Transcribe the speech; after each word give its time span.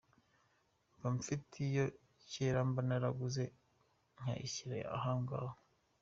Mba 0.97 1.09
mfite 1.17 1.53
iya 1.67 1.85
cyera 2.29 2.59
mba 2.69 2.81
naraguze 2.87 3.43
nkayishyira 4.19 4.75
ahongaho. 4.97 5.51